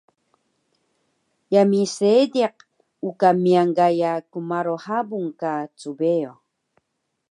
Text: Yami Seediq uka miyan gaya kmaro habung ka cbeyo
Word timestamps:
Yami 1.53 1.81
Seediq 1.95 2.55
uka 3.09 3.29
miyan 3.43 3.69
gaya 3.77 4.13
kmaro 4.31 4.75
habung 4.85 5.29
ka 5.39 5.53
cbeyo 5.79 6.33